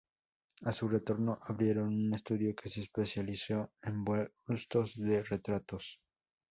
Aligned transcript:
A 0.63 0.71
su 0.71 0.87
retorno, 0.87 1.37
abrieron 1.43 1.89
un 1.89 2.11
estudio 2.15 2.55
que 2.55 2.71
se 2.71 2.81
especializó 2.81 3.69
en 3.83 4.03
bustos 4.03 4.95
de 4.97 5.21
retratos. 5.21 5.99